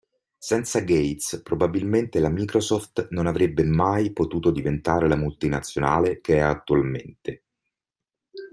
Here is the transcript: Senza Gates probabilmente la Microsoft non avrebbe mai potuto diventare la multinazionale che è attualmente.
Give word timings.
Senza 0.39 0.79
Gates 0.79 1.41
probabilmente 1.43 2.19
la 2.19 2.29
Microsoft 2.31 3.09
non 3.11 3.27
avrebbe 3.27 3.63
mai 3.63 4.11
potuto 4.13 4.49
diventare 4.49 5.07
la 5.07 5.15
multinazionale 5.15 6.21
che 6.21 6.37
è 6.37 6.39
attualmente. 6.39 7.43